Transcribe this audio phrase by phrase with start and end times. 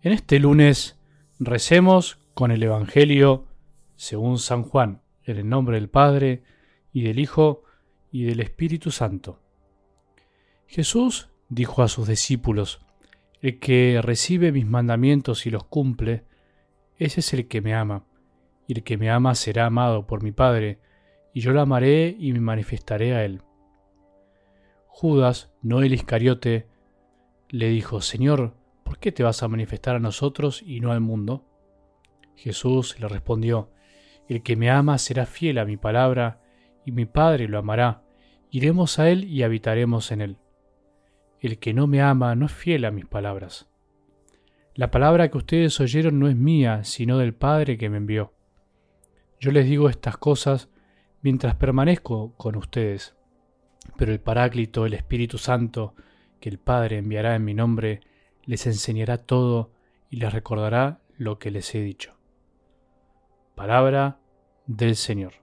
[0.00, 0.96] En este lunes
[1.40, 3.46] recemos con el Evangelio
[3.96, 6.44] según San Juan, en el nombre del Padre,
[6.92, 7.64] y del Hijo,
[8.12, 9.40] y del Espíritu Santo.
[10.68, 12.80] Jesús dijo a sus discípulos,
[13.42, 16.24] El que recibe mis mandamientos y los cumple,
[16.96, 18.04] ese es el que me ama,
[18.68, 20.78] y el que me ama será amado por mi Padre,
[21.34, 23.42] y yo lo amaré y me manifestaré a él.
[24.86, 26.68] Judas, no el Iscariote,
[27.48, 28.57] le dijo, Señor,
[28.88, 31.44] ¿por qué te vas a manifestar a nosotros y no al mundo?
[32.36, 33.70] Jesús le respondió,
[34.30, 36.40] El que me ama será fiel a mi palabra,
[36.86, 38.02] y mi Padre lo amará,
[38.50, 40.38] iremos a él y habitaremos en él.
[41.38, 43.68] El que no me ama no es fiel a mis palabras.
[44.74, 48.32] La palabra que ustedes oyeron no es mía, sino del Padre que me envió.
[49.38, 50.70] Yo les digo estas cosas
[51.20, 53.14] mientras permanezco con ustedes,
[53.98, 55.94] pero el Paráclito, el Espíritu Santo,
[56.40, 58.00] que el Padre enviará en mi nombre,
[58.48, 59.70] les enseñará todo
[60.08, 62.14] y les recordará lo que les he dicho.
[63.54, 64.20] Palabra
[64.66, 65.34] del Señor.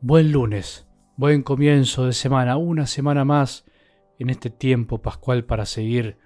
[0.00, 3.66] Buen lunes, buen comienzo de semana, una semana más
[4.18, 6.16] en este tiempo pascual para seguir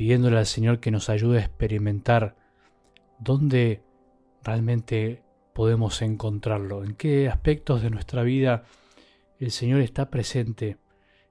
[0.00, 2.34] pidiéndole al Señor que nos ayude a experimentar
[3.18, 3.82] dónde
[4.42, 8.64] realmente podemos encontrarlo, en qué aspectos de nuestra vida
[9.38, 10.78] el Señor está presente.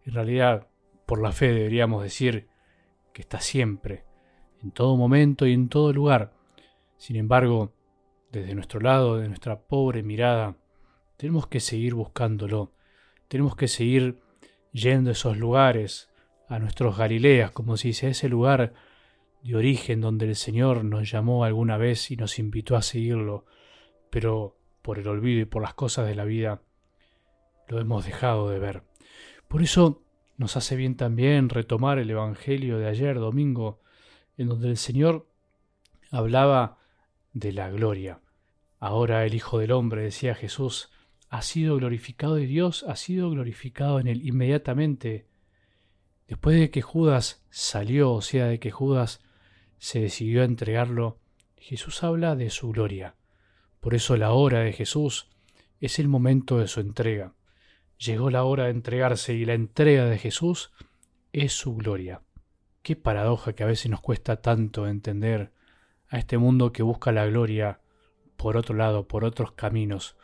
[0.05, 0.67] En realidad,
[1.07, 2.47] por la fe deberíamos decir
[3.11, 4.03] que está siempre,
[4.61, 6.31] en todo momento y en todo lugar.
[6.95, 7.73] Sin embargo,
[8.31, 10.57] desde nuestro lado, de nuestra pobre mirada,
[11.17, 12.71] tenemos que seguir buscándolo,
[13.29, 14.19] tenemos que seguir
[14.73, 16.11] yendo a esos lugares,
[16.49, 18.73] a nuestros Galileas, como si dice, ese lugar
[19.43, 23.45] de origen donde el Señor nos llamó alguna vez y nos invitó a seguirlo,
[24.09, 26.63] pero por el olvido y por las cosas de la vida
[27.67, 28.83] lo hemos dejado de ver.
[29.47, 30.01] Por eso
[30.37, 33.81] nos hace bien también retomar el Evangelio de ayer domingo,
[34.35, 35.27] en donde el Señor
[36.09, 36.79] hablaba
[37.33, 38.21] de la gloria.
[38.79, 40.89] Ahora el Hijo del Hombre, decía Jesús,
[41.29, 45.28] ha sido glorificado y Dios ha sido glorificado en él inmediatamente
[46.29, 49.19] Después de que Judas salió, o sea, de que Judas
[49.79, 51.17] se decidió a entregarlo,
[51.57, 53.15] Jesús habla de su gloria.
[53.79, 55.27] Por eso la hora de Jesús
[55.79, 57.33] es el momento de su entrega.
[57.97, 60.71] Llegó la hora de entregarse y la entrega de Jesús
[61.33, 62.21] es su gloria.
[62.83, 65.51] Qué paradoja que a veces nos cuesta tanto entender
[66.09, 67.81] a este mundo que busca la gloria
[68.37, 70.15] por otro lado, por otros caminos,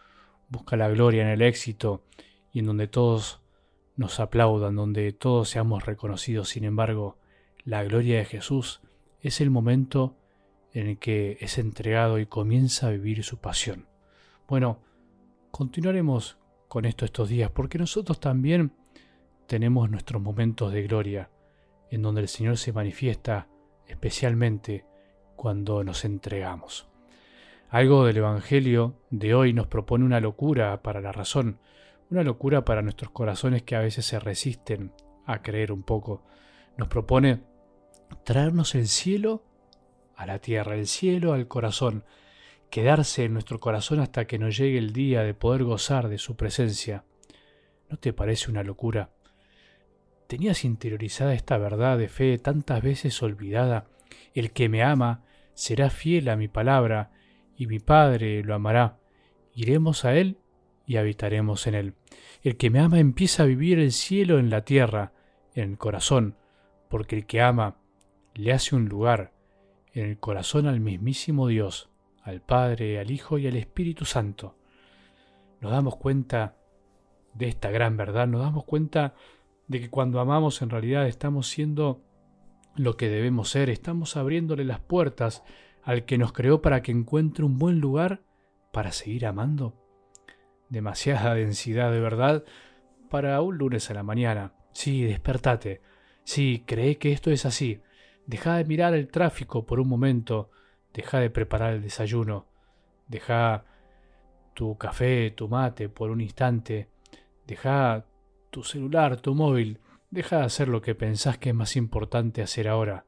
[0.50, 2.06] busca la gloria en el éxito
[2.54, 3.42] y en donde todos
[3.96, 6.50] nos aplaudan, donde todos seamos reconocidos.
[6.50, 7.18] Sin embargo,
[7.64, 8.82] la gloria de Jesús
[9.22, 10.16] es el momento
[10.74, 13.88] en el que es entregado y comienza a vivir su pasión.
[14.48, 14.80] Bueno,
[15.52, 18.74] continuaremos con esto estos días, porque nosotros también
[19.48, 21.30] tenemos nuestros momentos de gloria,
[21.90, 23.48] en donde el Señor se manifiesta
[23.88, 24.86] especialmente
[25.36, 26.88] cuando nos entregamos.
[27.70, 31.60] Algo del Evangelio de hoy nos propone una locura para la razón,
[32.10, 34.94] una locura para nuestros corazones que a veces se resisten
[35.26, 36.24] a creer un poco.
[36.78, 37.44] Nos propone
[38.24, 39.44] traernos el cielo
[40.16, 42.04] a la tierra, el cielo al corazón,
[42.70, 46.36] quedarse en nuestro corazón hasta que nos llegue el día de poder gozar de su
[46.36, 47.04] presencia.
[47.90, 49.12] ¿No te parece una locura?
[50.28, 53.88] ¿Tenías interiorizada esta verdad de fe tantas veces olvidada?
[54.34, 55.24] El que me ama
[55.54, 57.12] será fiel a mi palabra,
[57.58, 59.00] y mi Padre lo amará.
[59.54, 60.38] Iremos a él
[60.86, 61.94] y habitaremos en él.
[62.44, 65.14] El que me ama empieza a vivir el cielo en la tierra,
[65.54, 66.36] en el corazón,
[66.90, 67.78] porque el que ama
[68.34, 69.34] le hace un lugar
[69.94, 71.90] en el corazón al mismísimo Dios,
[72.22, 74.56] al Padre, al Hijo y al Espíritu Santo.
[75.62, 76.58] Nos damos cuenta
[77.34, 79.16] de esta gran verdad, nos damos cuenta
[79.68, 82.02] de que cuando amamos en realidad estamos siendo
[82.76, 85.44] lo que debemos ser, estamos abriéndole las puertas
[85.84, 88.22] al que nos creó para que encuentre un buen lugar
[88.72, 89.85] para seguir amando
[90.70, 92.44] demasiada densidad de verdad
[93.10, 94.54] para un lunes a la mañana.
[94.74, 95.82] Sí, despertate.
[96.24, 97.82] Sí, cree que esto es así.
[98.26, 100.50] Deja de mirar el tráfico por un momento.
[100.94, 102.48] Deja de preparar el desayuno.
[103.08, 103.66] Deja
[104.54, 106.90] tu café, tu mate por un instante.
[107.46, 108.06] Deja
[108.50, 109.80] tu celular, tu móvil.
[110.10, 113.06] Deja de hacer lo que pensás que es más importante hacer ahora.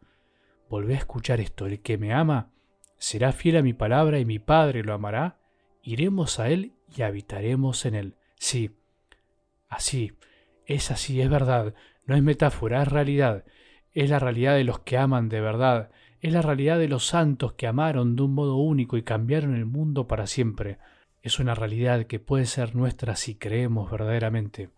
[0.69, 1.65] Volvé a escuchar esto.
[1.65, 2.51] El que me ama
[2.97, 5.39] será fiel a mi palabra y mi Padre lo amará.
[5.87, 8.15] Iremos a él y habitaremos en él.
[8.35, 8.71] Sí,
[9.69, 10.17] así,
[10.65, 11.75] es así, es verdad,
[12.05, 13.45] no es metáfora, es realidad,
[13.93, 15.89] es la realidad de los que aman de verdad,
[16.19, 19.65] es la realidad de los santos que amaron de un modo único y cambiaron el
[19.65, 20.77] mundo para siempre.
[21.21, 24.71] Es una realidad que puede ser nuestra si creemos verdaderamente.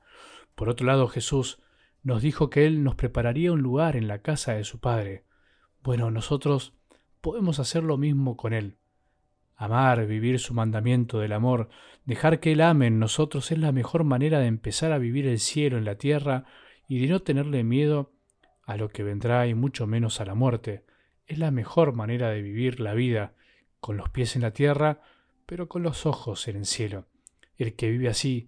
[0.54, 1.60] Por otro lado, Jesús
[2.04, 5.24] nos dijo que Él nos prepararía un lugar en la casa de su Padre.
[5.82, 6.76] Bueno, nosotros
[7.20, 8.78] podemos hacer lo mismo con Él.
[9.60, 11.68] Amar, vivir su mandamiento del amor,
[12.06, 15.38] dejar que Él ame en nosotros es la mejor manera de empezar a vivir el
[15.38, 16.46] cielo en la tierra
[16.88, 18.14] y de no tenerle miedo
[18.64, 20.86] a lo que vendrá y mucho menos a la muerte.
[21.28, 23.34] Es la mejor manera de vivir la vida,
[23.82, 25.02] con los pies en la tierra,
[25.46, 27.08] pero con los ojos en el cielo.
[27.58, 28.48] El que vive así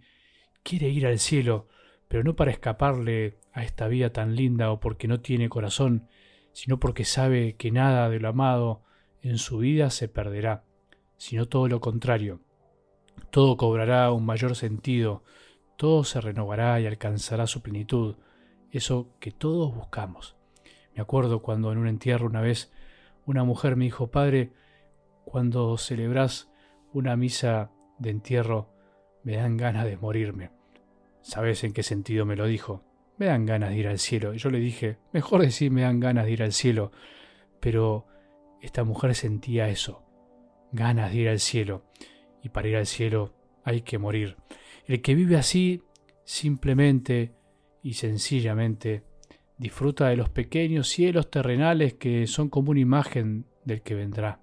[0.64, 1.68] quiere ir al cielo,
[2.08, 6.08] pero no para escaparle a esta vida tan linda o porque no tiene corazón,
[6.54, 8.86] sino porque sabe que nada de lo amado
[9.22, 10.64] en su vida se perderá,
[11.22, 12.42] sino todo lo contrario.
[13.30, 15.24] Todo cobrará un mayor sentido,
[15.78, 18.16] todo se renovará y alcanzará su plenitud,
[18.72, 20.36] eso que todos buscamos.
[20.96, 22.72] Me acuerdo cuando en un entierro una vez
[23.28, 24.52] una mujer me dijo, Padre,
[25.24, 26.50] cuando celebrás
[26.92, 27.70] una misa
[28.00, 28.74] de entierro,
[29.22, 30.50] me dan ganas de morirme.
[31.22, 32.84] ¿Sabes en qué sentido me lo dijo?
[33.20, 34.34] Me dan ganas de ir al cielo.
[34.34, 36.92] Yo le dije, mejor decir me dan ganas de ir al cielo.
[37.60, 38.08] Pero
[38.60, 40.04] esta mujer sentía eso,
[40.72, 41.84] ganas de ir al cielo.
[42.44, 43.34] Y para ir al cielo
[43.64, 44.38] hay que morir.
[44.86, 45.84] El que vive así,
[46.24, 47.34] simplemente
[47.84, 49.04] y sencillamente,
[49.58, 54.40] disfruta de los pequeños cielos terrenales que son como una imagen del que vendrá.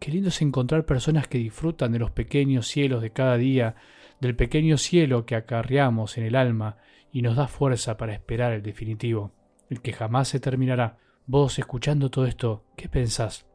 [0.00, 3.76] Qué lindo es encontrar personas que disfrutan de los pequeños cielos de cada día,
[4.20, 6.78] del pequeño cielo que acarreamos en el alma
[7.12, 9.32] y nos da fuerza para esperar el definitivo,
[9.70, 10.98] el que jamás se terminará.
[11.26, 13.45] Vos, escuchando todo esto, ¿qué pensás?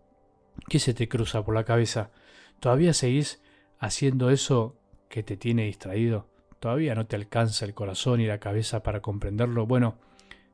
[0.69, 2.11] ¿Qué se te cruza por la cabeza?
[2.59, 3.41] ¿Todavía seguís
[3.79, 4.77] haciendo eso
[5.09, 6.29] que te tiene distraído?
[6.59, 9.65] ¿Todavía no te alcanza el corazón y la cabeza para comprenderlo?
[9.65, 9.97] Bueno,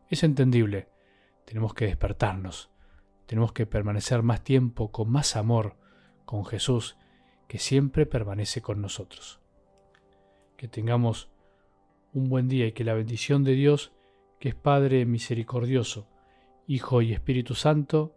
[0.10, 0.88] es entendible.
[1.46, 2.70] Tenemos que despertarnos.
[3.26, 5.76] Tenemos que permanecer más tiempo con más amor
[6.26, 6.98] con Jesús,
[7.48, 9.40] que siempre permanece con nosotros
[10.58, 11.30] que tengamos
[12.14, 13.94] un buen día y que la bendición de Dios,
[14.40, 16.08] que es Padre misericordioso,
[16.66, 18.17] Hijo y Espíritu Santo,